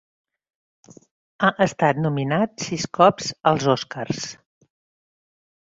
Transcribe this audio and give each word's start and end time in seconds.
Ha 1.41 1.49
estat 1.65 2.01
nominat 2.05 2.65
sis 2.71 2.87
cops 3.01 3.29
als 3.53 3.71
Oscars. 3.75 4.27